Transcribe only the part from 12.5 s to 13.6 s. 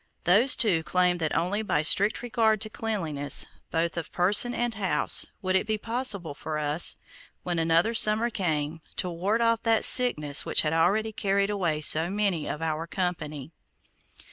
our company.